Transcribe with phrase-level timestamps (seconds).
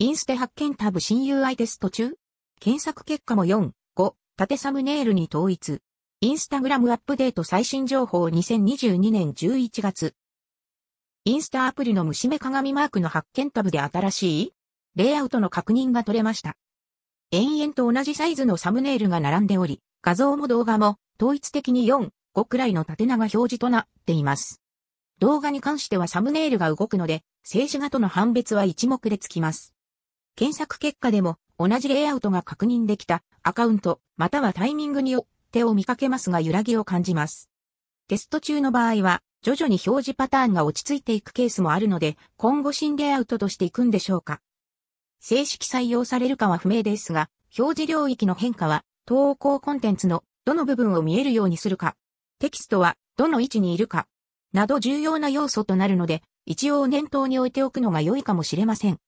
[0.00, 2.16] インステ発見タブ新 UI テスト中？
[2.58, 5.78] 検索結果も4、5、縦サムネイルに統一。
[6.20, 10.16] インスタグラムアップデート最新情報2022年11月。
[11.24, 14.52] インスタアプリの虫目鏡マークの発見タブで新しい？
[14.96, 16.56] レイアウトの確認が取れました。
[17.30, 24.60] 延々と同じサイズのサムネイルが並んでおり、画像も動画も統一的に4、5くらいの縦長表示となっています。
[25.20, 29.70] 動画に関してはサムネイルが動くので、静止画との判別は一目でつきます。
[30.36, 37.48] 検索結果でも同じレイアウトが確認できたアカウントまたはタイミングによってを見かけますが揺らぎを感じます。
[38.08, 44.40] テスト中の場合は徐々に表示パターンが落ち着いていくケースもあるので今後新レイアウトとしていくんでしょうか。
[45.20, 51.94] 正式採用されるかは不明ですが表示領域の変化は投稿コンテンツのどの部分を見えるようにするか、
[52.38, 54.06] テキストはどの位置にいるか、
[54.52, 58.98] など重要な要素となるので、一応念頭に置いておくのが良いかもしれません。